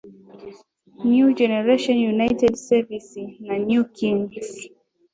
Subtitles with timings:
[1.11, 3.11] New Generation United Service
[3.47, 4.47] na New Kings